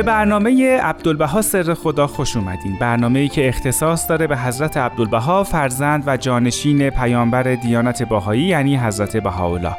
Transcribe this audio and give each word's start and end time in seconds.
به 0.00 0.06
برنامه 0.06 0.80
عبدالبها 0.80 1.42
سر 1.42 1.74
خدا 1.74 2.06
خوش 2.06 2.36
اومدین. 2.36 2.76
برنامه 2.80 3.18
ای 3.18 3.28
که 3.28 3.48
اختصاص 3.48 4.08
داره 4.08 4.26
به 4.26 4.36
حضرت 4.36 4.76
عبدالبها 4.76 5.44
فرزند 5.44 6.04
و 6.06 6.16
جانشین 6.16 6.90
پیامبر 6.90 7.42
دیانت 7.42 8.02
باهایی 8.02 8.42
یعنی 8.42 8.76
حضرت 8.76 9.16
بهاءالله. 9.16 9.76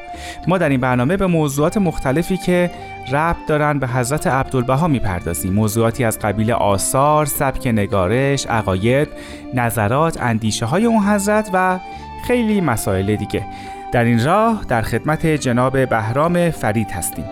ما 0.47 0.57
در 0.57 0.69
این 0.69 0.79
برنامه 0.79 1.17
به 1.17 1.27
موضوعات 1.27 1.77
مختلفی 1.77 2.37
که 2.37 2.71
ربط 3.11 3.37
دارن 3.47 3.79
به 3.79 3.87
حضرت 3.87 4.27
عبدالبها 4.27 4.87
می‌پردازیم. 4.87 5.53
موضوعاتی 5.53 6.03
از 6.03 6.19
قبیل 6.19 6.51
آثار، 6.51 7.25
سبک 7.25 7.67
نگارش، 7.67 8.45
عقاید، 8.47 9.07
نظرات، 9.53 10.21
اندیشه 10.21 10.65
های 10.65 10.85
اون 10.85 11.03
حضرت 11.03 11.49
و 11.53 11.79
خیلی 12.27 12.61
مسائل 12.61 13.15
دیگه. 13.15 13.45
در 13.91 14.03
این 14.03 14.25
راه 14.25 14.65
در 14.67 14.81
خدمت 14.81 15.25
جناب 15.25 15.89
بهرام 15.89 16.49
فرید 16.49 16.91
هستیم. 16.91 17.25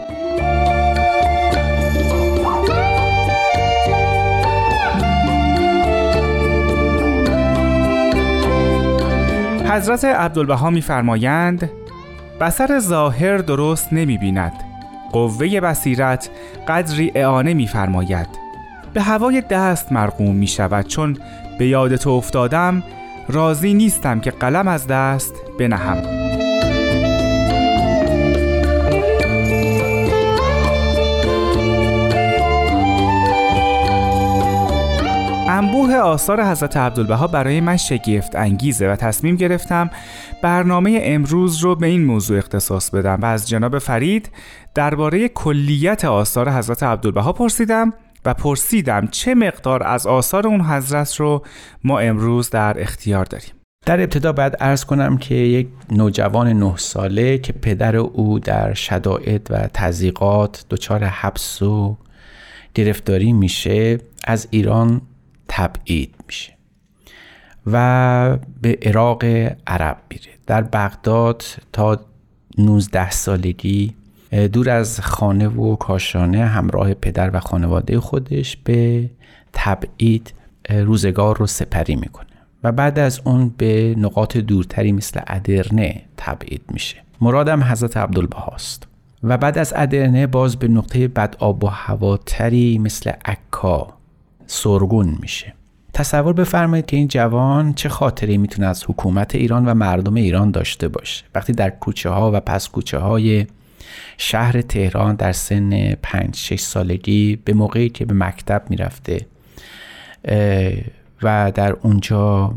حضرت 9.79 10.05
عبدالبها 10.05 10.69
میفرمایند 10.69 11.69
بسر 12.41 12.79
ظاهر 12.79 13.37
درست 13.37 13.93
نمی 13.93 14.17
بیند 14.17 14.53
قوه 15.11 15.59
بصیرت 15.59 16.29
قدری 16.67 17.11
اعانه 17.15 17.53
میفرماید. 17.53 18.27
به 18.93 19.01
هوای 19.01 19.41
دست 19.41 19.91
مرقوم 19.91 20.35
می 20.35 20.47
شود 20.47 20.87
چون 20.87 21.17
به 21.59 21.67
یاد 21.67 21.95
تو 21.95 22.09
افتادم 22.09 22.83
راضی 23.29 23.73
نیستم 23.73 24.19
که 24.19 24.31
قلم 24.31 24.67
از 24.67 24.87
دست 24.87 25.33
بنهم. 25.59 26.28
انبوه 35.59 35.95
آثار 35.95 36.43
حضرت 36.43 36.77
عبدالبها 36.77 37.27
برای 37.27 37.61
من 37.61 37.77
شگفت 37.77 38.35
انگیزه 38.35 38.87
و 38.91 38.95
تصمیم 38.95 39.35
گرفتم 39.35 39.89
برنامه 40.41 40.99
امروز 41.03 41.57
رو 41.57 41.75
به 41.75 41.87
این 41.87 42.05
موضوع 42.05 42.37
اختصاص 42.37 42.89
بدم 42.89 43.19
و 43.21 43.25
از 43.25 43.49
جناب 43.49 43.79
فرید 43.79 44.29
درباره 44.75 45.27
کلیت 45.27 46.05
آثار 46.05 46.49
حضرت 46.51 46.83
عبدالبها 46.83 47.33
پرسیدم 47.33 47.93
و 48.25 48.33
پرسیدم 48.33 49.07
چه 49.07 49.35
مقدار 49.35 49.83
از 49.83 50.07
آثار 50.07 50.47
اون 50.47 50.61
حضرت 50.61 51.15
رو 51.15 51.45
ما 51.83 51.99
امروز 51.99 52.49
در 52.49 52.81
اختیار 52.81 53.25
داریم. 53.25 53.51
در 53.85 53.99
ابتدا 53.99 54.31
باید 54.31 54.57
ارز 54.59 54.85
کنم 54.85 55.17
که 55.17 55.35
یک 55.35 55.67
نوجوان 55.91 56.47
نه 56.47 56.77
ساله 56.77 57.37
که 57.37 57.53
پدر 57.53 57.95
او 57.95 58.39
در 58.39 58.73
شدائد 58.73 59.47
و 59.49 59.67
تزیقات 59.73 60.65
دچار 60.69 61.03
حبس 61.03 61.61
و 61.61 61.97
گرفتاری 62.73 63.33
میشه 63.33 63.97
از 64.23 64.47
ایران 64.51 65.01
تبعید 65.49 66.15
میشه 66.27 66.53
و 67.67 68.37
به 68.61 68.77
عراق 68.81 69.23
عرب 69.67 69.97
میره. 70.11 70.31
در 70.47 70.61
بغداد 70.61 71.43
تا 71.73 71.99
19 72.57 73.11
سالگی 73.11 73.93
دور 74.53 74.69
از 74.69 74.99
خانه 74.99 75.47
و 75.47 75.75
کاشانه 75.75 76.45
همراه 76.45 76.93
پدر 76.93 77.35
و 77.35 77.39
خانواده 77.39 77.99
خودش 77.99 78.57
به 78.57 79.09
تبعید 79.53 80.33
روزگار 80.69 81.37
رو 81.37 81.47
سپری 81.47 81.95
می‌کنه 81.95 82.27
و 82.63 82.71
بعد 82.71 82.99
از 82.99 83.21
اون 83.23 83.53
به 83.57 83.95
نقاط 83.97 84.37
دورتری 84.37 84.91
مثل 84.91 85.21
ادرنه 85.27 86.01
تبعید 86.17 86.61
میشه. 86.71 86.97
مرادم 87.21 87.63
حضرت 87.63 87.97
عبدالبهاست 87.97 88.87
و 89.23 89.37
بعد 89.37 89.57
از 89.57 89.73
ادرنه 89.75 90.27
باز 90.27 90.55
به 90.55 90.67
نقطه 90.67 91.07
بد 91.07 91.35
آب 91.39 91.63
و 91.63 91.67
هواتری 91.67 92.77
مثل 92.77 93.11
عکا 93.25 93.98
سرگون 94.51 95.17
میشه. 95.21 95.53
تصور 95.93 96.33
بفرمایید 96.33 96.85
که 96.85 96.97
این 96.97 97.07
جوان 97.07 97.73
چه 97.73 97.89
خاطری 97.89 98.37
می‌تونه 98.37 98.67
از 98.67 98.83
حکومت 98.87 99.35
ایران 99.35 99.65
و 99.65 99.73
مردم 99.73 100.13
ایران 100.15 100.51
داشته 100.51 100.87
باشه. 100.87 101.25
وقتی 101.35 101.53
در 101.53 101.69
کوچه 101.69 102.09
ها 102.09 102.31
و 102.33 102.39
پس 102.39 102.69
کوچه 102.69 102.97
های 102.97 103.47
شهر 104.17 104.61
تهران 104.61 105.15
در 105.15 105.31
سن 105.31 105.93
5 105.93 106.35
6 106.35 106.59
سالگی 106.59 107.35
به 107.35 107.53
موقعی 107.53 107.89
که 107.89 108.05
به 108.05 108.13
مکتب 108.13 108.63
می‌رفته 108.69 109.25
و 111.23 111.51
در 111.55 111.71
اونجا 111.71 112.53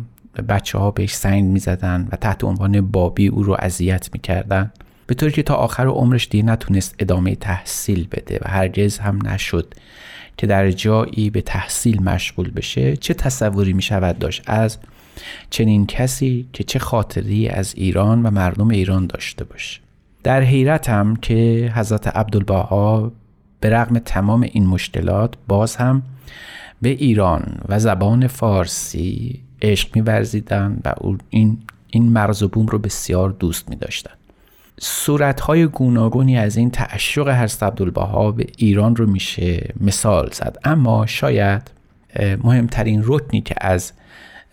بچه 0.48 0.78
ها 0.78 0.90
بهش 0.90 1.14
سنگ 1.14 1.44
می‌زدن 1.44 2.08
و 2.12 2.16
تحت 2.16 2.44
عنوان 2.44 2.80
بابی 2.80 3.26
او 3.26 3.42
رو 3.42 3.56
اذیت 3.58 4.08
می‌کردن 4.12 4.72
به 5.06 5.14
طوری 5.14 5.32
که 5.32 5.42
تا 5.42 5.54
آخر 5.54 5.86
عمرش 5.86 6.28
دیگه 6.28 6.44
نتونست 6.44 6.94
ادامه 6.98 7.34
تحصیل 7.34 8.08
بده 8.12 8.38
و 8.42 8.48
هرگز 8.48 8.98
هم 8.98 9.26
نشد. 9.26 9.74
که 10.36 10.46
در 10.46 10.70
جایی 10.70 11.30
به 11.30 11.40
تحصیل 11.40 12.02
مشغول 12.02 12.50
بشه 12.50 12.96
چه 12.96 13.14
تصوری 13.14 13.72
می 13.72 13.82
شود 13.82 14.18
داشت 14.18 14.42
از 14.46 14.78
چنین 15.50 15.86
کسی 15.86 16.48
که 16.52 16.64
چه 16.64 16.78
خاطری 16.78 17.48
از 17.48 17.74
ایران 17.76 18.22
و 18.22 18.30
مردم 18.30 18.68
ایران 18.68 19.06
داشته 19.06 19.44
باشه 19.44 19.80
در 20.22 20.42
حیرتم 20.42 21.16
که 21.16 21.72
حضرت 21.74 22.16
عبدالبها 22.16 23.12
به 23.60 23.70
رغم 23.70 23.98
تمام 23.98 24.42
این 24.42 24.66
مشکلات 24.66 25.34
باز 25.48 25.76
هم 25.76 26.02
به 26.82 26.88
ایران 26.88 27.58
و 27.68 27.78
زبان 27.78 28.26
فارسی 28.26 29.40
عشق 29.62 29.96
میورزیدن 29.96 30.80
و 30.84 30.94
این 31.30 31.58
این 31.88 32.08
مرز 32.08 32.42
و 32.42 32.48
بوم 32.48 32.66
رو 32.66 32.78
بسیار 32.78 33.30
دوست 33.30 33.70
می. 33.70 33.76
صورتهای 34.84 35.66
گوناگونی 35.66 36.38
از 36.38 36.56
این 36.56 36.70
تعشق 36.70 37.28
هست 37.28 37.62
عبدالبها 37.62 38.32
به 38.32 38.46
ایران 38.56 38.96
رو 38.96 39.06
میشه 39.06 39.74
مثال 39.80 40.30
زد. 40.32 40.58
اما 40.64 41.06
شاید 41.06 41.70
مهمترین 42.44 43.02
رکنی 43.04 43.40
که 43.40 43.54
از 43.60 43.92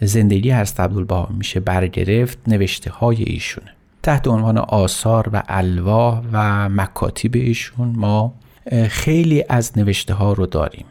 زندگی 0.02 0.50
هست 0.50 0.80
عبدالبها 0.80 1.30
میشه 1.38 1.60
برگرفت 1.60 2.38
نوشته 2.48 2.92
های 2.92 3.24
ایشونه. 3.24 3.72
تحت 4.04 4.28
عنوان 4.28 4.58
آثار 4.58 5.30
و 5.34 5.44
الواح 5.48 6.22
و 6.32 6.70
مکاتیب 6.70 7.36
ایشون 7.36 7.94
ما 7.96 8.34
خیلی 8.90 9.44
از 9.50 9.78
نوشته 9.78 10.14
ها 10.14 10.34
رو 10.34 10.46
داریم 10.46 10.86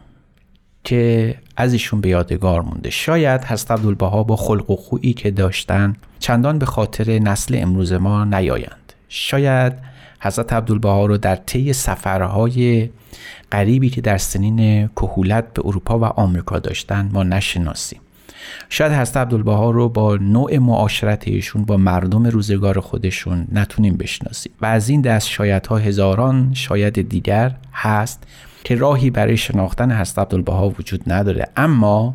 که 0.84 1.34
از 1.56 1.72
ایشون 1.72 2.00
به 2.00 2.08
یادگار 2.08 2.60
مونده. 2.60 2.90
شاید 2.90 3.44
هست 3.44 3.70
عبدالبها 3.70 4.22
با 4.22 4.36
خلق 4.36 4.70
و 4.70 4.76
خویی 4.76 5.12
که 5.12 5.30
داشتن 5.30 5.96
چندان 6.18 6.58
به 6.58 6.66
خاطر 6.66 7.18
نسل 7.18 7.58
امروز 7.58 7.92
ما 7.92 8.24
نیایند. 8.24 8.87
شاید 9.08 9.72
حضرت 10.20 10.52
عبدالبها 10.52 11.06
رو 11.06 11.16
در 11.18 11.36
طی 11.36 11.72
سفرهای 11.72 12.90
غریبی 13.52 13.90
که 13.90 14.00
در 14.00 14.18
سنین 14.18 14.88
کهولت 14.88 15.54
به 15.54 15.62
اروپا 15.64 15.98
و 15.98 16.04
آمریکا 16.04 16.58
داشتن 16.58 17.10
ما 17.12 17.22
نشناسیم. 17.22 18.00
شاید 18.68 18.92
حضرت 18.92 19.16
عبدالبها 19.16 19.70
رو 19.70 19.88
با 19.88 20.16
نوع 20.16 20.58
معاشرت 20.58 21.28
ایشون 21.28 21.64
با 21.64 21.76
مردم 21.76 22.26
روزگار 22.26 22.80
خودشون 22.80 23.46
نتونیم 23.52 23.96
بشناسیم. 23.96 24.52
و 24.60 24.66
از 24.66 24.88
این 24.88 25.00
دست 25.00 25.28
شاید 25.28 25.66
ها 25.66 25.76
هزاران 25.76 26.54
شاید 26.54 27.08
دیگر 27.08 27.54
هست 27.72 28.24
که 28.64 28.74
راهی 28.74 29.10
برای 29.10 29.36
شناختن 29.36 29.92
حضرت 29.92 30.18
عبدالبها 30.18 30.70
وجود 30.70 31.12
نداره. 31.12 31.48
اما 31.56 32.14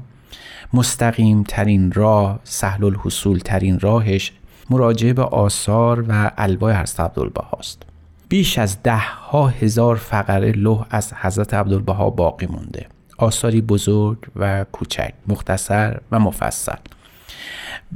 مستقیم 0.74 1.44
ترین 1.44 1.92
راه 1.92 2.39
سهل 2.44 2.84
الحصول 2.84 3.39
ترین 3.39 3.80
راهش 3.80 4.31
مراجعه 4.69 5.13
به 5.13 5.24
آثار 5.24 6.06
و 6.07 6.31
الواح 6.38 6.81
حضرت 6.81 7.00
عبدالبهاست 7.00 7.83
بیش 8.30 8.57
از 8.57 8.83
ده 8.83 8.98
ها 8.98 9.48
هزار 9.48 9.95
فقره 9.95 10.51
لوح 10.51 10.86
از 10.89 11.13
حضرت 11.13 11.54
عبدالبها 11.54 12.10
باقی 12.10 12.45
مونده. 12.45 12.86
آثاری 13.18 13.62
بزرگ 13.62 14.18
و 14.36 14.65
کوچک 14.71 15.13
مختصر 15.27 16.00
و 16.12 16.19
مفصل. 16.19 16.75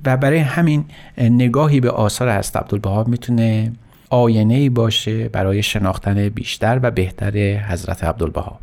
و 0.06 0.18
برای 0.18 0.40
همین 0.40 0.86
نگاهی 1.18 1.80
به 1.80 1.92
آثار 1.92 2.38
حضرت 2.38 2.56
عبدالبها 2.56 3.04
می‌تونه 3.04 3.72
آینه 4.10 4.69
باشه 4.69 5.30
برای 5.30 5.64
شناختن 5.64 6.30
بیشتر 6.30 6.80
و 6.84 6.92
بهتر 6.92 7.58
حضرت 7.58 8.04
عبدالبها. 8.04 8.60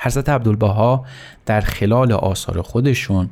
حضرت 0.00 0.28
عبدالبها 0.28 1.04
در 1.46 1.60
خلال 1.60 2.12
آثار 2.12 2.62
خودشون 2.62 3.30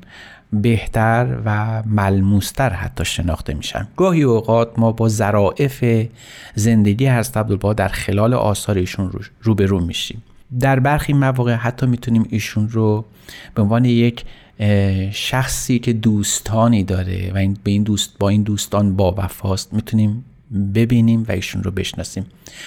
بهتر 0.53 1.39
و 1.45 1.83
ملموستر 1.87 2.71
حتی 2.71 3.05
شناخته 3.05 3.55
میشن. 3.55 3.89
گاهی 3.97 4.23
اوقات 4.23 4.79
ما 4.79 4.93
با 4.93 5.09
ظرائف 5.09 6.07
زندگی 6.55 7.09
حضرت 7.09 7.37
عبدالبها 7.37 7.73
در 7.73 7.89
خلال 7.89 8.35
آثار 8.35 8.79
ایشون 8.79 9.13
روبرو 9.43 9.81
میشیم. 9.81 10.23
در 10.61 10.81
برخی 10.81 11.13
مواقع 11.13 11.55
حتی 11.55 11.87
می‌تونیم 11.87 12.27
ایشون 12.31 12.69
رو 12.69 13.05
به 13.55 13.63
عنوان 13.63 13.85
یک 13.85 14.25
شخصی 15.13 15.79
که 15.79 15.93
دوستانی 15.93 16.85
داره 16.85 17.33
و 17.35 17.37
این 17.37 17.57
به 17.65 17.71
این 17.71 17.83
دوست 17.83 18.19
با 18.19 18.29
این 18.29 18.43
دوستان 18.43 18.97
با 18.97 19.15
وفاست 19.19 19.75
می‌تونیم 19.75 20.25
ببینیم 20.75 21.25
و 21.29 21.33
ایشون 21.33 21.63
رو 21.63 21.71
بشناسیم. 21.71 22.27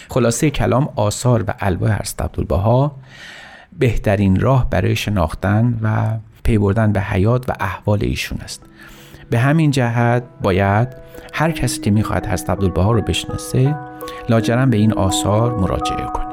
خلاصه 0.10 0.50
کلام 0.50 0.90
آثار 0.96 1.44
و 1.48 1.54
الواح 1.60 1.92
حضرت 2.02 2.22
عبدالبها 2.22 2.96
بهترین 3.80 4.40
راه 4.40 4.70
برای 4.70 4.96
شناختن 4.96 5.80
و 5.82 6.18
پی 6.52 6.58
بردن 6.58 6.92
به 6.92 7.02
حیات 7.02 7.50
و 7.50 7.54
احوال 7.60 8.00
ایشون 8.02 8.38
است. 8.42 8.62
به 9.30 9.40
همین 9.40 9.72
جهت 9.72 10.24
باید 10.42 10.88
هر 11.34 11.52
کسی 11.52 11.82
که 11.82 11.92
می‌خواهد 11.92 12.26
حضرت 12.28 12.50
عبدالبها 12.50 12.92
رو 12.92 13.02
بشناسه 13.02 13.76
لاجرم 14.30 14.70
به 14.70 14.78
این 14.78 14.94
آثار 14.94 15.56
مراجعه 15.60 16.06
کنه. 16.06 16.31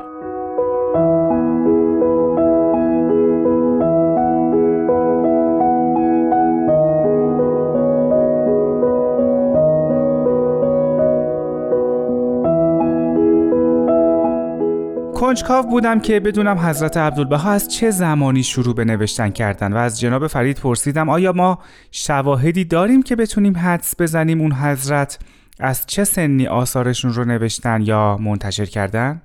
کنجکاو 15.28 15.66
بودم 15.66 16.00
که 16.00 16.20
بدونم 16.20 16.58
حضرت 16.58 16.96
عبدالبها 16.96 17.50
از 17.50 17.69
چه 17.69 17.90
زمانی 17.90 18.42
شروع 18.42 18.75
به 18.75 18.84
نوشتن 18.84 19.30
کردن 19.30 19.72
و 19.72 19.76
از 19.76 20.00
جناب 20.00 20.26
فرید 20.26 20.56
پرسیدم 20.56 21.08
آیا 21.08 21.32
ما 21.32 21.58
شواهدی 21.90 22.64
داریم 22.64 23.02
که 23.02 23.16
بتونیم 23.16 23.56
حدس 23.56 23.94
بزنیم 23.98 24.40
اون 24.40 24.52
حضرت 24.52 25.19
از 25.60 25.86
چه 25.86 26.04
سنی 26.04 26.46
آثارشون 26.46 27.12
رو 27.12 27.25
نوشتن 27.25 27.82
یا 27.82 28.16
منتشر 28.20 28.64
کردن؟ 28.64 29.22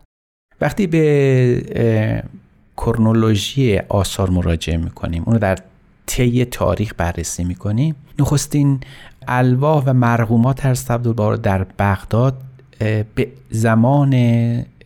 وقتی 0.62 0.88
به 0.88 2.14
کرنولوژی 2.78 3.78
آثار 3.78 4.30
مراجعه 4.30 4.78
می‌کنیم 4.78 5.24
اون 5.26 5.34
رو 5.34 5.40
در 5.40 5.58
طی 6.06 6.46
تاریخ 6.46 6.94
بررسی 6.98 7.44
می‌کنیم 7.44 7.96
نخستین 8.20 8.80
الواح 9.28 9.84
و 9.86 9.94
مرغومات 9.94 10.66
هر 10.66 10.78
عبدالبها 10.90 11.32
رو 11.32 11.38
در 11.38 11.64
بغداد 11.64 12.38
به 13.16 13.28
زمان 13.50 14.14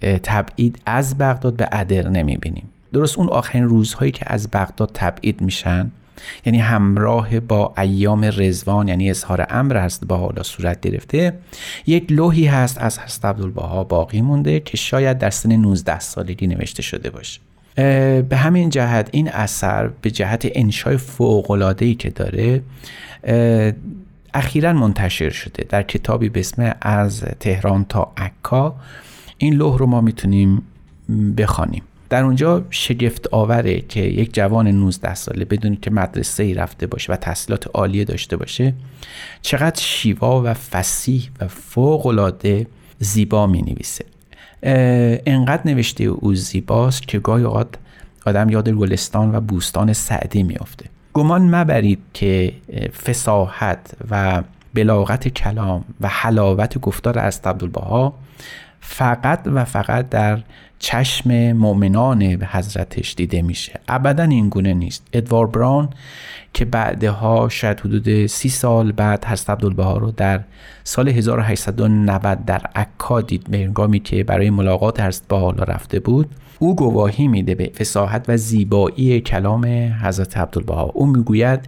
تبعید 0.01 0.79
از 0.85 1.17
بغداد 1.17 1.53
به 1.53 1.69
ادر 1.71 2.09
نمی‌بینیم. 2.09 2.69
درست 2.93 3.17
اون 3.17 3.29
آخرین 3.29 3.63
روزهایی 3.63 4.11
که 4.11 4.25
از 4.27 4.47
بغداد 4.53 4.91
تبعید 4.93 5.41
میشن 5.41 5.91
یعنی 6.45 6.59
همراه 6.59 7.39
با 7.39 7.73
ایام 7.77 8.31
رزوان 8.37 8.87
یعنی 8.87 9.09
اظهار 9.09 9.47
امر 9.49 9.77
هست 9.77 10.05
با 10.05 10.17
حالا 10.17 10.43
صورت 10.43 10.81
گرفته 10.81 11.33
یک 11.87 12.11
لوحی 12.11 12.45
هست 12.45 12.77
از 12.77 12.99
حضرت 12.99 13.25
عبدالبها 13.25 13.83
باقی 13.83 14.21
مونده 14.21 14.59
که 14.59 14.77
شاید 14.77 15.17
در 15.17 15.29
سن 15.29 15.51
19 15.51 15.99
سالگی 15.99 16.47
نوشته 16.47 16.81
شده 16.81 17.09
باشه. 17.09 17.39
به 18.21 18.37
همین 18.37 18.69
جهت 18.69 19.09
این 19.11 19.29
اثر 19.29 19.87
به 20.01 20.11
جهت 20.11 20.47
انشای 20.51 20.97
فوقلادهی 20.97 21.95
که 21.95 22.09
داره 22.09 22.61
اخیرا 24.33 24.73
منتشر 24.73 25.29
شده 25.29 25.65
در 25.69 25.83
کتابی 25.83 26.29
به 26.29 26.39
اسم 26.39 26.75
از 26.81 27.21
تهران 27.39 27.85
تا 27.89 28.11
عکا. 28.17 28.75
این 29.37 29.53
لوح 29.53 29.77
رو 29.77 29.85
ما 29.85 30.01
می‌تونیم 30.01 30.61
بخوانیم. 31.37 31.83
در 32.09 32.23
اونجا 32.23 32.65
شگفت 32.69 33.27
آوره 33.27 33.81
که 33.81 33.99
یک 33.99 34.33
جوان 34.33 34.67
19 34.67 35.15
ساله 35.15 35.45
بدونی 35.45 35.75
که 35.75 35.91
مدرسه 35.91 36.43
ای 36.43 36.53
رفته 36.53 36.87
باشه 36.87 37.13
و 37.13 37.15
تحصیلات 37.15 37.67
عالیه 37.73 38.03
داشته 38.03 38.37
باشه 38.37 38.73
چقدر 39.41 39.81
شیوا 39.81 40.41
و 40.45 40.53
فسیح 40.53 41.29
و 41.41 41.47
فوق 41.47 42.05
العاده 42.05 42.67
زیبا 42.99 43.47
می 43.47 43.61
نویسه 43.61 44.05
انقدر 45.25 45.61
نوشته 45.65 46.03
او 46.03 46.35
زیباست 46.35 47.07
که 47.07 47.19
گاهی 47.19 47.43
اوقات 47.43 47.67
آدم 48.25 48.49
یاد 48.49 48.69
گلستان 48.69 49.35
و 49.35 49.41
بوستان 49.41 49.93
سعدی 49.93 50.43
میافته. 50.43 50.85
گمان 51.13 51.55
مبرید 51.55 51.99
که 52.13 52.53
فساحت 53.05 53.91
و 54.11 54.43
بلاغت 54.73 55.27
کلام 55.27 55.83
و 56.01 56.07
حلاوت 56.07 56.77
گفتار 56.77 57.19
از 57.19 57.41
عبدالبها 57.43 58.13
فقط 58.89 59.41
و 59.45 59.65
فقط 59.65 60.09
در 60.09 60.39
چشم 60.79 61.51
مؤمنان 61.51 62.23
حضرتش 62.23 63.13
دیده 63.13 63.41
میشه. 63.41 63.79
ابدا 63.87 64.23
این 64.23 64.49
گونه 64.49 64.73
نیست. 64.73 65.07
ادوار 65.13 65.47
براون 65.47 65.89
که 66.53 66.65
بعدها 66.65 67.49
شاید 67.49 67.79
حدود 67.79 68.25
سی 68.25 68.49
سال 68.49 68.91
بعد 68.91 69.25
حضرت 69.25 69.49
عبدالبها 69.49 69.97
رو 69.97 70.11
در 70.11 70.43
سال 70.83 71.09
1890 71.09 72.45
در 72.45 72.61
عکا 72.75 73.21
دید 73.21 73.49
به 73.49 73.63
انگامی 73.63 73.99
که 73.99 74.23
برای 74.23 74.49
ملاقات 74.49 74.99
حضرت 74.99 75.33
حالا 75.33 75.63
رفته 75.63 75.99
بود 75.99 76.29
او 76.59 76.75
گواهی 76.75 77.27
میده 77.27 77.55
به 77.55 77.71
فساحت 77.79 78.25
و 78.27 78.37
زیبایی 78.37 79.21
کلام 79.21 79.65
حضرت 80.03 80.37
عبدالبها. 80.37 80.83
او 80.83 81.05
می‌گوید 81.05 81.59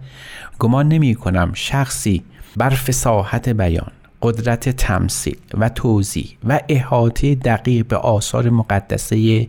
گمان 0.58 0.88
نمی 0.88 1.14
کنم 1.14 1.50
شخصی 1.54 2.22
بر 2.56 2.70
فساحت 2.70 3.48
بیان 3.48 3.92
قدرت 4.22 4.68
تمثیل 4.68 5.38
و 5.54 5.68
توضیح 5.68 6.36
و 6.44 6.60
احاطه 6.68 7.34
دقیق 7.34 7.86
به 7.86 7.96
آثار 7.96 8.50
مقدسه 8.50 9.48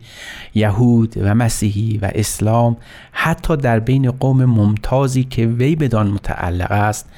یهود 0.54 1.14
و 1.18 1.36
مسیحی 1.36 1.98
و 1.98 2.12
اسلام 2.16 2.78
حتی 3.12 3.58
در 3.58 3.80
بین 3.80 4.12
قوم 4.12 4.46
ممتازی 4.46 5.24
که 5.24 5.46
وی 5.48 5.76
بدان 5.76 6.08
متعلق 6.08 6.72
است 6.72 7.10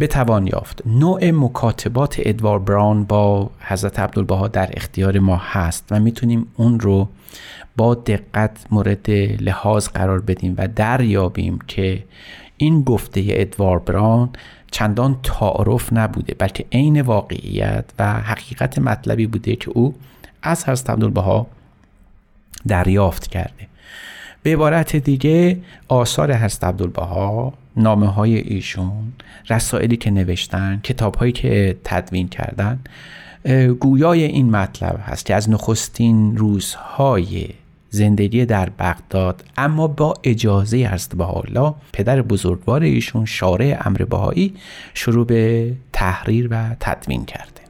بتوان 0.00 0.46
یافت. 0.46 0.82
نوع 0.86 1.30
مکاتبات 1.30 2.16
ادوار 2.18 2.58
براون 2.58 3.04
با 3.04 3.50
حضرت 3.60 4.00
عبدالبها 4.00 4.48
در 4.48 4.70
اختیار 4.72 5.18
ما 5.18 5.36
هست 5.36 5.88
و 5.90 6.00
می‌تونیم 6.00 6.46
اون 6.56 6.80
رو 6.80 7.08
با 7.76 7.94
دقت 7.94 8.66
مورد 8.70 9.10
لحاظ 9.40 9.88
قرار 9.88 10.20
بدیم 10.20 10.54
و 10.58 10.68
دریابیم 10.68 11.58
که 11.68 12.04
این 12.62 12.82
گفته 12.82 13.24
ادوار 13.28 13.78
براون 13.78 14.28
چندان 14.70 15.16
تعارف 15.22 15.92
نبوده 15.92 16.34
بلکه 16.38 16.64
عین 16.72 17.00
واقعیت 17.00 17.84
و 17.98 18.12
حقیقت 18.12 18.78
مطلبی 18.78 19.26
بوده 19.26 19.56
که 19.56 19.70
او 19.70 19.94
از 20.42 20.68
حضرت 20.68 20.90
عبدالبها 20.90 21.46
دریافت 22.66 23.26
کرده. 23.26 23.66
به 24.42 24.52
عبارت 24.52 24.96
دیگه 24.96 25.58
آثار 25.88 26.34
حضرت 26.34 26.64
عبدالبها 26.64 27.52
نامه 27.76 28.06
های 28.06 28.38
ایشون 28.38 29.12
رسائلی 29.50 29.96
که 29.96 30.10
نوشتن 30.10 30.80
کتاب 30.82 31.14
هایی 31.14 31.32
که 31.32 31.76
تدوین 31.84 32.28
کردن 32.28 32.78
گویای 33.80 34.24
این 34.24 34.50
مطلب 34.50 35.00
هست 35.02 35.26
که 35.26 35.34
از 35.34 35.50
نخستین 35.50 36.36
روزهای 36.36 37.48
زندگی 37.94 38.46
در 38.46 38.70
بغداد 38.70 39.44
اما 39.56 39.86
با 39.86 40.14
اجازه 40.24 40.86
هست 40.86 41.20
الله 41.20 41.74
پدر 41.92 42.22
بزرگوار 42.22 42.82
ایشون 42.82 43.24
شارع 43.24 43.82
امر 43.84 44.04
بهایی 44.04 44.54
شروع 44.94 45.26
به 45.26 45.72
تحریر 45.92 46.48
و 46.50 46.76
تدوین 46.80 47.24
کرده. 47.24 47.61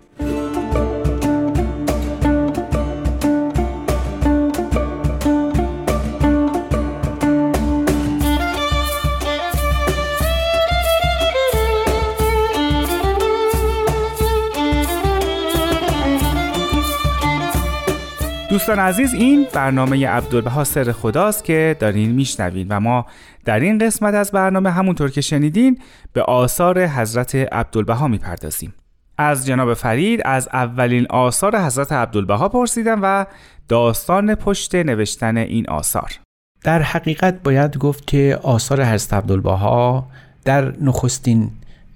دوستان 18.63 18.79
عزیز 18.79 19.15
این 19.15 19.47
برنامه 19.53 20.09
عبدالبها 20.09 20.65
سر 20.65 20.93
خداست 20.93 21.45
که 21.45 21.77
دارین 21.81 22.13
میشنوین 22.13 22.67
و 22.71 22.81
ما 22.81 23.07
در 23.45 23.61
این 23.61 23.79
قسمت 23.79 24.15
از 24.15 24.31
برنامه 24.31 24.71
همونطور 24.71 25.11
که 25.11 25.21
شنیدین 25.21 25.79
به 26.13 26.23
آثار 26.23 26.87
حضرت 26.87 27.35
عبدالبها 27.35 28.09
می‌پردازیم. 28.09 28.75
از 29.19 29.47
جناب 29.47 29.75
فرید 29.75 30.21
از 30.25 30.49
اولین 30.53 31.07
آثار 31.11 31.59
حضرت 31.59 31.93
عبدالبها 31.93 32.49
پرسیدم 32.49 33.01
و 33.03 33.27
داستان 33.69 34.35
پشت 34.35 34.75
نوشتن 34.75 35.37
این 35.37 35.69
آثار. 35.69 36.13
در 36.65 36.83
حقیقت 36.83 37.43
باید 37.43 37.79
گفت 37.79 38.07
که 38.07 38.39
آثار 38.43 38.85
حضرت 38.85 39.13
عبدالبها 39.13 40.07
در 40.45 40.73
نخستین 40.81 41.51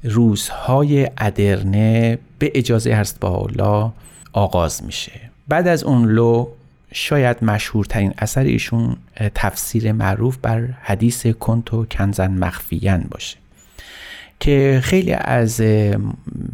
روزهای 0.05 1.11
ادرنه 1.19 2.19
به 2.39 2.53
اجازه 2.55 3.01
حضرت 3.01 3.25
الله 3.25 3.93
آغاز 4.33 4.85
میشه. 4.85 5.21
بعد 5.49 5.69
از 5.69 5.85
اون 5.85 6.05
لو 6.05 6.47
شاید 6.99 7.45
مشهورترین 7.45 8.15
اثر 8.19 8.41
ایشون 8.41 8.97
تفسیر 9.35 9.93
معروف 9.93 10.37
بر 10.43 10.69
حدیث 10.83 11.27
کنتو 11.27 11.85
کنزن 11.85 12.31
مخفیان 12.31 13.07
باشه 13.11 13.37
که 14.41 14.81
خیلی 14.85 15.13
از 15.13 15.63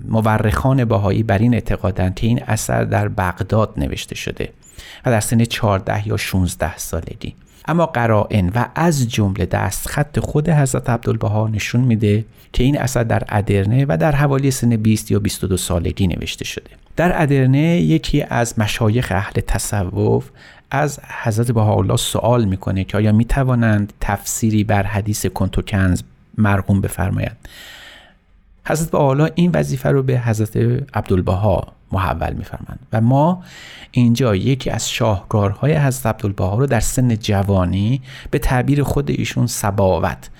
مورخان 0.09 0.85
باهایی 0.85 1.23
بر 1.23 1.39
این 1.39 1.55
اعتقادند 1.55 2.15
که 2.15 2.27
این 2.27 2.43
اثر 2.43 2.85
در 2.85 3.09
بغداد 3.09 3.75
نوشته 3.77 4.15
شده 4.15 4.49
و 5.05 5.11
در 5.11 5.21
سن 5.21 5.45
14 5.45 6.09
یا 6.09 6.17
16 6.17 6.77
سالگی. 6.77 7.35
اما 7.64 7.87
قرائن 7.87 8.49
و 8.54 8.64
از 8.75 9.11
جمله 9.11 9.47
دستخط 9.47 10.19
خود 10.19 10.49
حضرت 10.49 10.90
عبدالبها 10.90 11.49
نشون 11.49 11.81
میده 11.81 12.25
که 12.52 12.64
این 12.64 12.78
اثر 12.78 13.02
در 13.02 13.23
ادرنه 13.28 13.87
و 13.88 13.97
در 13.97 14.12
حوالی 14.12 14.50
سن 14.50 14.76
20 14.76 15.11
یا 15.11 15.19
22 15.19 15.57
سالگی 15.57 16.07
نوشته 16.07 16.45
شده. 16.45 16.71
در 16.97 17.23
ادرنه 17.23 17.81
یکی 17.81 18.23
از 18.23 18.59
مشایخ 18.59 19.09
اهل 19.11 19.40
تصوف 19.40 20.31
از 20.71 21.00
حضرت 21.23 21.50
بهاءالله 21.50 21.97
سوال 21.97 22.45
می‌کنه 22.45 22.85
که 22.85 22.97
آیا 22.97 23.12
می‌توانند 23.12 23.92
تفسیری 24.00 24.64
بر 24.64 24.83
حدیث 24.83 25.26
کنتوکنز 25.26 26.02
مرقوم 26.38 26.81
بفرمایند؟ 26.81 27.37
حضرت 28.66 28.90
بهاءالله 28.90 29.33
این 29.35 29.50
وظیفه 29.54 29.88
رو 29.88 30.02
به 30.02 30.21
حضرت 30.21 30.57
عبدالبها 30.95 31.73
محول 31.92 32.33
میفرمند 32.33 32.78
و 32.92 33.00
ما 33.00 33.42
اینجا 33.90 34.37
یکی 34.37 34.71
از 34.71 34.90
شاهکارهای 34.90 35.76
حضرت 35.76 36.07
عبدالبها 36.07 36.59
رو 36.59 36.66
در 36.66 36.81
سن 36.81 37.16
جوانی 37.16 38.02
به 38.31 38.38
تعبیر 38.38 38.83
خود 38.83 39.11
ایشون 39.11 39.47
سباوت 39.47 40.31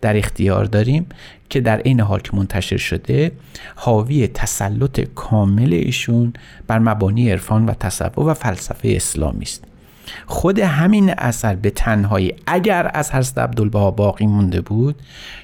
در 0.00 0.16
اختیار 0.16 0.64
داریم 0.64 1.06
که 1.50 1.60
در 1.60 1.82
این 1.84 2.00
حال 2.00 2.20
که 2.20 2.36
منتشر 2.36 2.76
شده 2.76 3.32
حاوی 3.76 4.28
تسلط 4.28 5.00
کامل 5.00 5.72
ایشون 5.72 6.32
بر 6.66 6.78
مبانی 6.78 7.30
عرفان 7.30 7.66
و 7.66 7.74
تصوف 7.74 8.18
و 8.18 8.34
فلسفه 8.34 8.88
اسلامی 8.88 9.42
است. 9.42 9.64
خود 10.26 10.58
همین 10.58 11.10
اثر 11.10 11.54
به 11.54 11.70
تنهایی 11.70 12.34
اگر 12.46 12.90
از 12.94 13.12
حضرت 13.12 13.38
عبدالبها 13.38 13.90
باقی 13.90 14.26
مونده 14.26 14.60
بود 14.60 14.96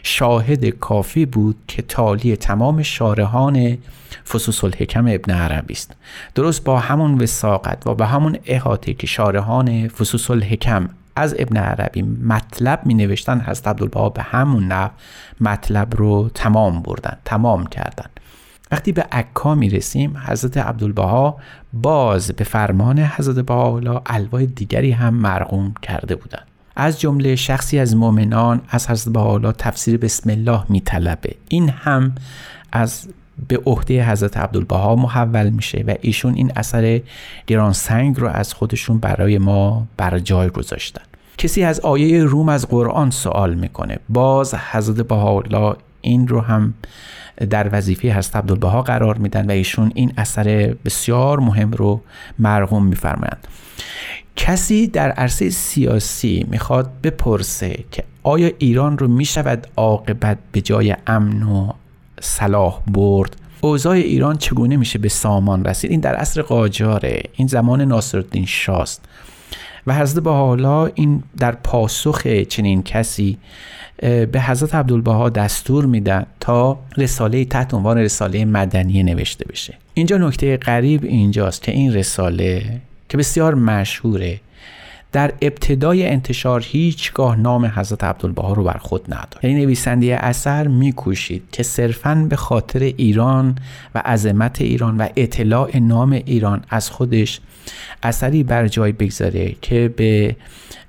شاهد 0.03 0.65
کافی 0.65 1.27
بود 1.27 1.57
که 1.69 1.83
تالی 1.83 2.37
تمام 2.37 2.83
شارحان 2.83 3.79
فصوص 4.29 4.65
الحکم 4.65 5.07
ابن 5.09 5.35
عربی 5.35 5.75
است. 5.75 5.95
درست 6.35 6.65
با 6.65 6.79
همون 6.79 7.21
وساقت 7.21 7.87
و 7.87 7.95
با 7.95 8.05
همون 8.05 8.39
احاطه 8.47 8.95
که 8.95 9.07
شارحان 9.07 9.89
فصوص 9.89 10.31
الحکم 10.31 10.89
از 11.17 11.35
ابن 11.39 11.57
عربی 11.57 12.03
مطلب 12.03 12.81
می 12.87 12.95
نوشتن 12.95 13.41
حضرت 13.41 13.69
عبدالبها 13.69 14.09
به 14.09 14.23
همون 14.23 14.65
نحو 14.65 14.91
مطلب 15.41 15.97
رو 15.97 16.31
تمام 16.35 16.83
بردن 16.83 17.17
تمام 17.25 17.67
کردن. 17.67 18.07
وقتی 18.73 18.93
به 18.93 19.03
عکا 19.13 19.55
می 19.55 19.71
رسیم 19.71 20.17
حضرت 20.27 20.57
عبدالبها 20.57 21.37
باز 21.73 22.31
به 22.31 22.45
فرمان 22.45 22.99
حضرت 22.99 23.47
بهاءالله 23.47 24.01
الوای 24.07 24.47
دیگری 24.47 24.91
هم 24.91 25.15
مرقوم 25.15 25.75
کرده 25.83 26.17
بودند. 26.17 26.47
از 26.77 27.01
جمله 27.01 27.37
شخصی 27.37 27.79
از 27.79 27.97
مؤمنان 27.97 28.61
از 28.69 28.91
حضرت 28.91 29.13
بهاءالله 29.13 29.53
تفسیر 29.53 29.97
بسم 29.97 30.31
الله 30.31 30.63
میطلبه. 30.69 31.35
این 31.49 31.69
هم 31.69 32.15
از 32.73 33.09
به 33.49 33.61
عهده 33.67 34.11
حضرت 34.11 34.37
عبدالبها 34.37 34.97
محول 34.97 35.51
میشه 35.51 35.85
و 35.89 35.95
ایشون 36.01 36.35
این 36.35 36.53
اثر 36.57 37.01
گران 37.47 37.73
سنگ 37.73 38.21
رو 38.21 38.29
از 38.29 38.55
خودشون 38.55 38.99
برای 38.99 39.39
ما 39.39 39.87
بر 39.97 40.19
جای 40.19 40.49
گذاشتن. 40.49 41.03
کسی 41.39 41.63
از 41.63 41.81
آیه 41.81 42.25
روم 42.25 42.49
از 42.49 42.69
قرآن 42.69 43.11
سوال 43.11 43.55
می‌کنه. 43.55 43.99
باز 44.09 44.55
حضرت 44.55 45.07
بهاءالله 45.07 45.77
این 46.03 46.29
رو 46.29 46.41
هم 46.41 46.75
در 47.51 47.69
وظیفه 47.73 48.09
حضرت 48.09 48.37
عبدالبها 48.37 48.83
قرار 48.83 49.19
میدن 49.19 49.47
و 49.47 49.51
ایشون 49.51 49.93
این 49.95 50.13
اثر 50.17 50.77
بسیار 50.85 51.41
مهم 51.41 51.71
رو 51.71 52.01
مرغوم 52.39 52.87
میفرمایند. 52.87 53.47
کسی 54.37 54.87
در 54.87 55.11
عرصه 55.11 55.51
سیاسی 55.51 56.47
می‌خواد 56.51 56.91
بپرسه 57.03 57.85
که 57.91 58.05
آیا 58.23 58.51
ایران 58.59 58.99
رو 58.99 59.09
می‌شود 59.09 59.67
عاقبت 59.77 60.39
به 60.53 60.61
جای 60.61 60.97
امن 61.07 61.43
و 61.43 61.73
صلاح 62.21 62.81
برد؟ 62.87 63.37
اوضاع 63.61 63.95
ایران 63.95 64.39
چگونه 64.39 64.77
میشه 64.77 64.99
به 64.99 65.09
سامان 65.09 65.65
رسید؟ 65.65 65.91
این 65.91 66.01
در 66.01 66.15
عصر 66.15 66.43
قاجاره. 66.43 67.23
این 67.35 67.49
زمان 67.49 67.81
ناصرالدین 67.81 68.47
شاست 68.47 69.05
و 69.87 69.95
حضرت 69.95 70.27
حالا 70.27 70.87
این 70.87 71.23
در 71.39 71.53
پاسخ 71.53 72.27
چنین 72.27 72.83
کسی 72.83 73.39
به 74.33 74.41
حضرت 74.47 74.75
عبدالبها 74.75 75.29
دستور 75.29 75.87
میدن 75.87 76.27
تا 76.41 76.79
رساله 76.97 77.45
تحت 77.45 77.75
عنوان 77.75 77.99
رساله 77.99 78.45
مدنیه 78.45 79.03
نوشته 79.03 79.45
بشه. 79.45 79.75
اینجا 79.95 80.19
نکته 80.19 80.57
غریب 80.57 81.05
اینجاست 81.05 81.63
که 81.63 81.73
این 81.73 81.95
رساله 81.95 82.81
که 83.09 83.17
بسیار 83.19 83.55
مشهوره 83.55 84.41
در 85.13 85.33
ابتدای 85.41 86.09
انتشار 86.09 86.61
هیچگاه 86.65 87.37
نام 87.37 87.67
حضرت 87.67 88.05
عبدالبها 88.05 88.53
رو 88.53 88.65
بر 88.65 88.79
خود 88.79 89.15
نداشت 89.15 89.45
یعنی 89.45 89.65
نویسنده 89.65 90.17
اثر 90.25 90.69
میکوشید 90.69 91.43
که 91.53 91.63
صرفا 91.63 92.27
به 92.29 92.37
خاطر 92.37 92.81
ایران 92.81 93.59
و 93.95 94.03
عظمت 94.05 94.61
ایران 94.61 94.97
و 94.97 95.09
اطلاع 95.17 95.79
نام 95.79 96.13
ایران 96.13 96.65
از 96.71 96.91
خودش 96.91 97.41
اثری 98.03 98.43
بر 98.43 98.69
جای 98.69 98.93
بگذاره 98.93 99.57
که 99.63 99.95
به 99.97 100.37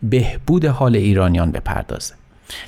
بهبود 0.04 0.66
حال 0.66 0.96
ایرانیان 0.96 1.52
بپردازه. 1.52 2.14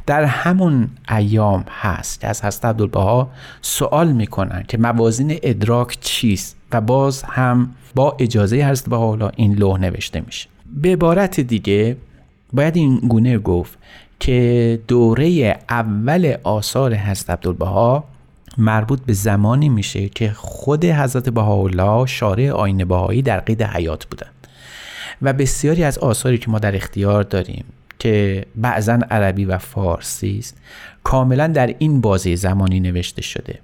در 0.05 0.23
همون 0.23 0.89
ایام 1.09 1.65
هست 1.81 2.21
که 2.21 2.27
از 2.27 2.45
حضرت 2.45 2.65
عبدالبها 2.65 3.29
سوال 3.61 4.11
می‌کنن 4.11 4.63
که 4.67 4.77
موازین 4.77 5.39
ادراک 5.43 5.97
چیست 6.01 6.55
و 6.71 6.81
باز 6.81 7.23
هم 7.23 7.75
با 7.95 8.15
اجازه 8.19 8.69
حضرت 8.69 8.93
حالا 8.93 9.31
این 9.35 9.53
لوح 9.53 9.79
نوشته 9.79 10.21
میشه. 10.21 10.54
به 10.75 10.91
عبارت 10.91 11.39
دیگه 11.39 11.97
باید 12.53 12.75
این 12.75 12.97
گونه 12.97 13.37
گفت 13.37 13.77
که 14.19 14.79
دوره 14.87 15.57
اول 15.69 16.35
آثار 16.43 16.93
حضرت 16.95 17.29
عبدالبها 17.29 18.03
مربوط 18.57 18.99
به 19.05 19.13
زمانی 19.13 19.69
میشه 19.69 20.09
که 20.09 20.31
خود 20.31 20.85
حضرت 20.85 21.29
بهاءالله 21.29 22.05
شارع 22.05 22.51
آین 22.51 22.85
بهایی 22.85 23.21
در 23.21 23.39
قید 23.39 23.61
حیات 23.63 24.05
بودن. 24.05 24.27
و 25.21 25.33
بسیاری 25.33 25.83
از 25.83 25.97
آثاری 25.97 26.37
که 26.37 26.49
ما 26.49 26.59
در 26.59 26.75
اختیار 26.75 27.23
داریم 27.23 27.65
که 27.99 28.45
بعضا 28.55 28.99
عربی 29.11 29.45
و 29.45 29.57
فارسی 29.57 30.37
است 30.39 30.57
کاملا 31.03 31.47
در 31.47 31.75
این 31.79 32.01
بازه 32.01 32.35
زمانی 32.35 32.79
نوشته 32.79 33.21
شده 33.21 33.59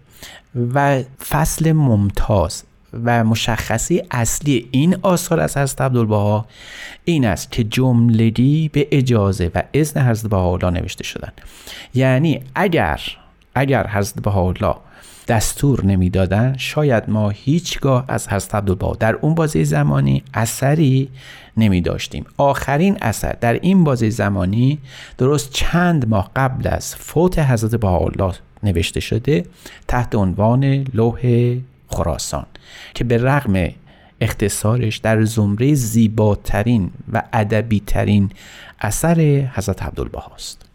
و 0.73 1.03
فصل 1.29 1.71
ممتاز 1.71 2.63
و 2.93 3.23
مشخصی 3.23 4.03
اصلی 4.11 4.67
این 4.71 4.97
آثار 5.01 5.39
از 5.39 5.57
حضرت 5.57 5.81
عبدالبها 5.81 6.45
این 7.05 7.25
است 7.25 7.51
که 7.51 7.63
جملگی 7.63 8.69
به 8.69 8.87
اجازه 8.91 9.51
و 9.55 9.63
اذن 9.73 10.09
حضرت 10.09 10.31
بهاءالله 10.31 10.69
نوشته 10.69 11.03
شدن. 11.03 11.31
یعنی 11.93 12.39
اگر 12.55 13.01
اگر 13.55 13.87
حضرت 13.87 14.23
بهاءالله 14.23 14.75
دستور 15.27 15.85
نمی‌دادن 15.85 16.55
شاید 16.57 17.09
ما 17.09 17.29
هیچگاه 17.29 18.05
از 18.07 18.27
حضرت 18.27 18.55
عبدالبها 18.55 18.97
در 18.99 19.15
اون 19.15 19.35
بازه 19.35 19.63
زمانی 19.63 20.23
اثری 20.33 21.09
نمی 21.57 21.81
داشتیم 21.81 22.25
آخرین 22.37 22.97
اثر 23.01 23.35
در 23.41 23.53
این 23.53 23.83
بازه 23.83 24.09
زمانی 24.09 24.79
درست 25.17 25.53
چند 25.53 26.09
ماه 26.09 26.31
قبل 26.35 26.67
از 26.67 26.95
فوت 26.95 27.39
حضرت 27.39 27.75
بهاءالله 27.75 28.33
نوشته 28.63 28.99
شده 28.99 29.45
تحت 29.87 30.15
عنوان 30.15 30.63
لوح 30.93 31.21
خراسان 31.91 32.45
که 32.93 33.03
به 33.03 33.17
رغم 33.17 33.69
اختصارش 34.21 34.97
در 34.97 35.23
زمره 35.23 35.73
زیباترین 35.73 36.91
و 37.13 37.23
ادبی 37.33 37.79
ترین 37.79 38.31
اثر 38.79 39.19
حضرت 39.55 39.83
عبدالبها 39.83 40.31
است. 40.35 40.71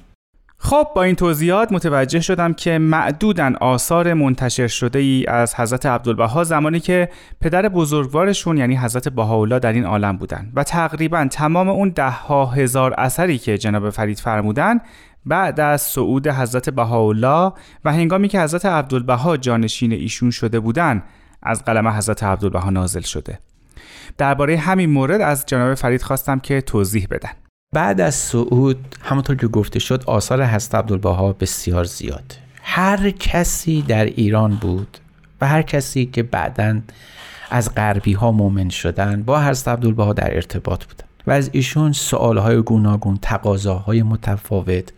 خب 0.59 0.87
با 0.95 1.03
این 1.03 1.15
توضیحات 1.15 1.73
متوجه 1.73 2.21
شدم 2.21 2.53
که 2.53 2.79
معدودن 2.79 3.55
آثار 3.55 4.15
منتشر 4.15 4.67
شده 4.67 4.99
ای 4.99 5.25
از 5.29 5.55
حضرت 5.55 5.87
عبدالبها 5.87 6.45
زمانی 6.45 6.81
که 6.81 7.09
پدر 7.41 7.69
بزرگوارشون 7.69 8.57
یعنی 8.57 8.77
حضرت 8.77 9.09
بهاءالله 9.09 9.59
در 9.59 9.73
این 9.73 9.85
عالم 9.85 10.17
بودن. 10.17 10.53
و 10.55 10.65
تقریبا 10.65 11.29
تمام 11.31 11.69
اون 11.69 11.89
ده 11.89 12.11
ها 12.11 12.47
هزار 12.47 12.95
اثری 12.99 13.39
که 13.39 13.59
جناب 13.59 13.91
فرید 13.91 14.19
فرمودن 14.19 14.81
بعد 15.26 15.61
از 15.61 15.83
صعود 15.83 16.28
حضرت 16.28 16.71
بهاءالله 16.71 17.52
و 17.85 17.92
هنگامی 17.92 18.28
که 18.28 18.40
حضرت 18.40 18.66
عبدالبها 18.66 19.37
جانشین 19.37 19.92
ایشون 19.92 20.30
شده 20.30 20.61
بودن 20.61 21.02
از 21.42 21.64
قلم 21.64 21.88
حضرت 21.88 22.23
عبدالبها 22.23 22.71
نازل 22.71 23.00
شده. 23.00 23.38
درباره 24.18 24.56
همین 24.56 24.90
مورد 24.90 25.21
از 25.21 25.47
جناب 25.47 25.75
فرید 25.75 26.02
خواستم 26.02 26.38
که 26.38 26.61
توضیح 26.61 27.06
بدن. 27.11 27.30
بعد 27.75 28.00
از 28.00 28.14
صعود 28.14 28.97
همونطور 29.02 29.37
که 29.37 29.47
گفته 29.47 29.78
شد 29.78 30.04
آثار 30.06 30.45
حضرت 30.45 30.75
عبدالبها 30.75 31.33
بسیار 31.33 31.85
زیاد. 31.85 32.35
هر 32.62 33.11
کسی 33.11 33.83
در 33.83 34.04
ایران 34.04 34.54
بود 34.54 34.99
و 35.40 35.47
هر 35.47 35.62
کسی 35.62 36.06
که 36.06 36.23
بعدا 36.23 36.80
از 37.50 37.75
غربی 37.75 38.12
ها 38.12 38.33
مؤمن 38.33 38.68
شدن 38.68 39.23
با 39.23 39.42
حضرت 39.42 39.68
عبدالبها 39.68 40.12
در 40.12 40.35
ارتباط 40.35 40.85
بودن. 40.85 41.04
و 41.26 41.30
از 41.30 41.50
ایشون 41.52 41.92
سوالهای 41.92 42.62
گوناگون 42.62 43.18
تقاضاهای 43.23 44.02
متفاوت 44.02 44.92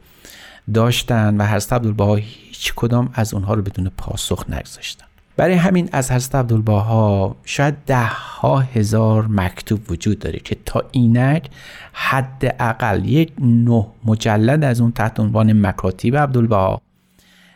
داشتن 0.75 1.37
و 1.37 1.47
حضرت 1.47 1.73
عبدالبها 1.73 2.15
هیچ 2.15 2.73
کدام 2.77 3.11
از 3.15 3.35
اونها 3.35 3.55
رو 3.55 3.63
بدون 3.63 3.91
پاسخ 3.97 4.51
نگذاشتن. 4.51 5.05
برای 5.37 5.55
همین 5.55 5.89
از 5.93 6.11
حضرت 6.11 6.35
عبدالبها 6.35 7.37
شاید 7.45 7.75
ده 7.87 8.07
ها 8.07 8.59
هزار 8.59 9.27
مکتوب 9.27 9.91
وجود 9.91 10.19
داره 10.19 10.39
که 10.39 10.57
تا 10.67 10.83
اینک 10.93 11.51
حد 11.93 12.57
اقل 12.61 13.05
یک 13.05 13.33
نه 13.39 13.87
مجلد 14.05 14.65
از 14.65 14.81
اون 14.81 14.93
تحت 14.93 15.21
عنوان 15.21 15.67
مکاتیب 15.67 16.17
عبدالبها 16.17 16.81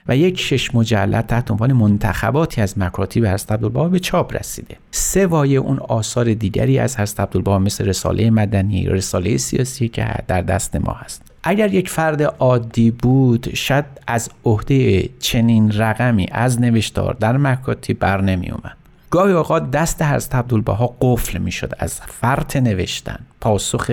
و 0.08 0.16
یک 0.16 0.40
شش 0.40 0.74
مجلد 0.74 1.26
تحت 1.26 1.50
عنوان 1.50 1.72
منتخباتی 1.72 2.60
از 2.60 2.78
مکاتیب 2.78 3.26
حضرت 3.26 3.52
عبدالبها 3.52 3.88
به 3.88 3.98
چاپ 3.98 4.36
رسیده. 4.36 4.76
سه 4.90 5.26
وایه 5.26 5.58
اون 5.58 5.78
آثار 5.78 6.34
دیگری 6.34 6.78
از 6.78 7.00
حضرت 7.00 7.20
عبدالبها 7.20 7.58
مثل 7.58 7.84
رساله 7.84 8.30
مدنی 8.30 8.86
رساله 8.86 9.36
سیاسی 9.36 9.88
که 9.88 10.14
در 10.26 10.40
دست 10.40 10.76
ما 10.76 10.92
هست. 10.92 11.22
اگر 11.42 11.74
یک 11.74 11.88
فرد 11.88 12.22
عادی 12.22 12.90
بود 12.90 13.54
شاید 13.54 13.84
از 14.06 14.30
عهده 14.44 15.08
چنین 15.18 15.72
رقمی 15.72 16.26
از 16.32 16.60
نوشتار 16.60 17.16
در 17.20 17.36
مکاتیب 17.36 17.98
بر 17.98 18.20
نمی 18.20 18.50
اومد. 18.50 18.76
گاهی 19.10 19.32
اوقات 19.32 19.70
دست 19.70 20.02
حضرت 20.02 20.34
عبدالبها 20.34 20.96
قفل 21.00 21.38
می 21.38 21.52
شد 21.52 21.72
از 21.78 22.00
فرط 22.00 22.56
نوشتن 22.56 23.18
پاسخ 23.40 23.90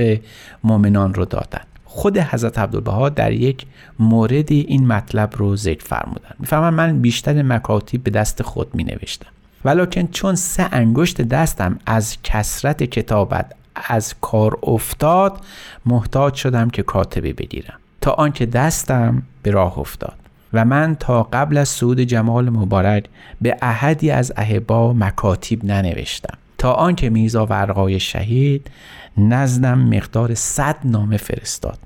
مؤمنان 0.63 1.13
رو 1.13 1.25
دادن. 1.25 1.61
خود 1.91 2.17
حضرت 2.17 2.59
عبدالبها 2.59 3.09
در 3.09 3.31
یک 3.31 3.65
موردی 3.99 4.65
این 4.67 4.87
مطلب 4.87 5.33
رو 5.37 5.55
ذکر 5.55 5.83
فرمودن. 5.83 6.35
می‌فهمم 6.39 6.73
من 6.73 7.01
بیشتر 7.01 7.41
مکاتیب 7.41 8.03
به 8.03 8.11
دست 8.11 8.41
خود 8.41 8.75
می 8.75 8.83
نوشتم 8.83 9.29
ولیکن 9.65 10.07
چون 10.07 10.35
سه 10.35 10.67
انگشت 10.71 11.21
دستم 11.21 11.79
از 11.85 12.17
کسرت 12.23 12.83
کتابت 12.83 13.53
از 13.75 14.15
کار 14.21 14.59
افتاد 14.63 15.41
محتاج 15.85 16.33
شدم 16.33 16.69
که 16.69 16.83
کاتبه 16.83 17.33
بگیرم. 17.33 17.73
تا 18.01 18.11
آنکه 18.11 18.45
دستم 18.45 19.23
به 19.43 19.51
راه 19.51 19.79
افتاد. 19.79 20.15
و 20.53 20.65
من 20.65 20.95
تا 20.99 21.23
قبل 21.23 21.57
از 21.57 21.69
صعود 21.69 21.99
جمال 21.99 22.49
مبارک 22.49 23.05
به 23.41 23.57
احدی 23.61 24.11
از 24.11 24.33
اهبا 24.35 24.93
مکاتیب 24.93 25.65
ننوشتم. 25.65 26.37
تا 26.59 26.73
آنکه 26.73 27.09
میرزا 27.09 27.45
ورقای 27.45 27.99
شهید 27.99 28.71
نزدم 29.17 29.79
مقدار 29.79 30.33
صد 30.33 30.75
نامه 30.83 31.17
فرستاد 31.17 31.79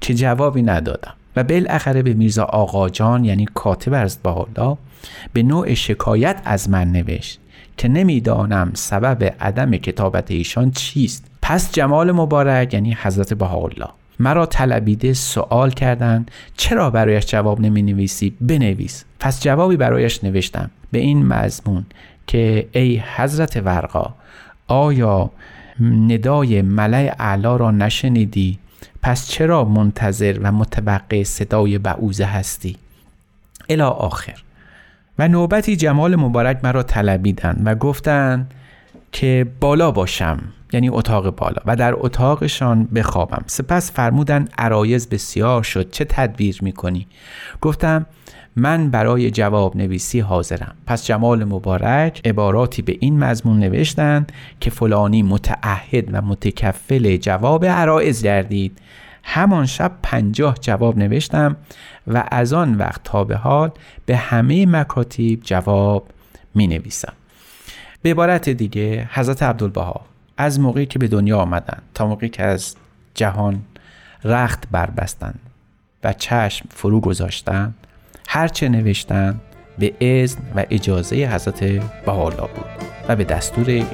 که 0.00 0.14
جوابی 0.14 0.62
ندادم 0.62 1.14
و 1.36 1.44
بالاخره 1.44 2.02
به 2.02 2.14
میرزا 2.14 2.44
آقاجان 2.44 3.24
یعنی 3.24 3.46
کاتب 3.54 3.92
از 3.92 4.18
الله 4.24 4.76
به 5.32 5.42
نوع 5.42 5.74
شکایت 5.74 6.42
از 6.44 6.70
من 6.70 6.92
نوشت 6.92 7.40
که 7.76 7.88
نمی‌دانم 7.88 8.70
سبب 8.74 9.34
عدم 9.40 9.70
کتابت 9.70 10.30
ایشان 10.30 10.70
چیست. 10.70 11.24
پس 11.42 11.72
جمال 11.72 12.12
مبارک 12.12 12.74
یعنی 12.74 12.96
حضرت 13.02 13.34
بهاءالله 13.34 13.88
مرا 14.18 14.46
طلبیده 14.46 15.12
سوال 15.12 15.70
کردند 15.70 16.30
چرا 16.56 16.90
برایش 16.90 17.26
جواب 17.26 17.60
نمی 17.60 17.82
نویسی 17.82 18.36
بنویس. 18.40 19.04
پس 19.20 19.42
جوابی 19.42 19.76
برایش 19.76 20.24
نوشتم. 20.24 20.70
به 20.92 20.98
این 20.98 21.26
مضمون 21.26 21.86
که 22.30 22.68
ای 22.72 23.02
حضرت 23.16 23.56
ورقا 23.56 24.14
آیا 24.68 25.30
ندای 25.80 26.62
ملع 26.62 27.14
اعلا 27.18 27.56
را 27.56 27.70
نشنیدی؟ 27.70 28.58
پس 29.02 29.28
چرا 29.28 29.64
منتظر 29.64 30.38
و 30.42 30.52
متوقع 30.52 31.22
صدای 31.22 31.78
بعوزه 31.78 32.24
هستی؟ 32.24 32.76
الا 33.68 33.90
آخر. 33.90 34.42
و 35.18 35.28
نوبتی 35.28 35.76
جمال 35.76 36.16
مبارک 36.16 36.60
مرا 36.62 36.82
طلبیدند 36.82 37.62
و 37.64 37.74
گفتند 37.74 38.54
که 39.12 39.46
بالا 39.60 39.90
باشم 39.90 40.38
یعنی 40.72 40.88
اتاق 40.88 41.36
بالا 41.36 41.62
و 41.66 41.76
در 41.76 41.94
اتاقشان 41.96 42.84
بخوابم. 42.84 43.44
سپس 43.46 43.92
فرمودن 43.92 44.48
عرایز 44.58 45.08
بسیار 45.08 45.62
شد 45.62 45.90
چه 45.90 46.04
تدبیر 46.04 46.58
می‌کنی؟ 46.62 47.06
گفتم 47.60 48.06
من 48.56 48.90
برای 48.90 49.30
جواب 49.30 49.76
نویسی 49.76 50.20
حاضرم. 50.20 50.74
پس 50.86 51.06
جمال 51.06 51.44
مبارک 51.44 52.28
عباراتی 52.28 52.82
به 52.82 52.96
این 53.00 53.18
مضمون 53.18 53.58
نوشتند 53.58 54.32
که 54.60 54.70
فلانی 54.70 55.22
متعهد 55.22 56.08
و 56.12 56.22
متکفل 56.22 57.16
جواب 57.16 57.64
عرایز 57.64 58.22
گردید. 58.22 58.78
همان 59.22 59.66
شب 59.66 59.92
پنجاه 60.02 60.54
جواب 60.60 60.98
نوشتم 60.98 61.56
و 62.06 62.24
از 62.30 62.52
آن 62.52 62.74
وقت 62.74 63.00
تا 63.04 63.24
به 63.24 63.36
حال 63.36 63.70
به 64.06 64.16
همه 64.16 64.66
مکاتیب 64.66 65.40
جواب 65.42 66.08
می 66.54 66.66
نویسم 66.66 67.12
به 68.02 68.10
عبارت 68.10 68.48
دیگه 68.48 69.08
حضرت 69.12 69.42
عبدالبها 69.42 70.00
از 70.36 70.60
موقعی 70.60 70.86
که 70.86 70.98
به 70.98 71.08
دنیا 71.08 71.38
آمدند 71.38 71.82
تا 71.94 72.06
موقعی 72.06 72.28
که 72.28 72.42
از 72.42 72.76
جهان 73.14 73.62
رخت 74.24 74.64
بربستند 74.70 75.40
و 76.04 76.12
چشم 76.12 76.66
فرو 76.70 77.00
گذاشتند 77.00 77.79
هرچه 78.32 78.68
نوشتند 78.68 79.40
به 79.78 79.92
اذن 80.00 80.38
و 80.56 80.64
اجازه 80.70 81.16
حضرت 81.16 81.64
بهاءالله 82.06 82.40
بود 82.40 82.64
و 83.08 83.16
به 83.16 83.24
دستور 83.24 83.64
ایشون. 83.68 83.90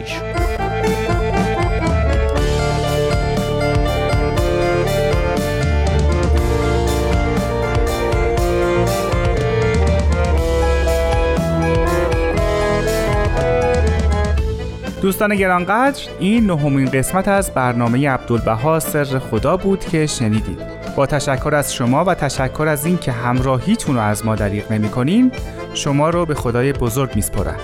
دوستان 15.03 15.37
گرانقدر 15.37 16.03
این 16.21 16.47
نهمین 16.47 16.91
قسمت 16.91 17.29
از 17.29 17.51
برنامه 17.51 18.11
عبدالبها 18.11 18.81
سر 18.81 19.05
خدا 19.05 19.57
بود 19.57 19.81
که 19.85 20.07
شنیدید. 20.07 20.76
با 20.97 21.07
تشکر 21.07 21.55
از 21.55 21.75
شما 21.75 22.05
و 22.05 22.15
تشکر 22.15 22.69
از 22.69 22.87
این 22.87 22.99
که 22.99 23.13
همراهیتون 23.13 23.95
رو 23.95 24.01
از 24.01 24.27
ما 24.27 24.35
دریغ 24.35 24.73
نمی 24.73 25.31
شما 25.75 26.11
رو 26.11 26.27
به 26.27 26.35
خدای 26.35 26.73
بزرگ 26.73 27.17
میسپرم 27.17 27.57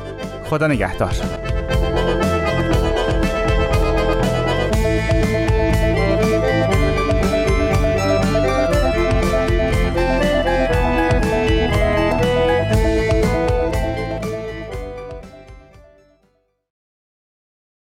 خدا 0.44 0.66
نگهدار. 0.66 1.41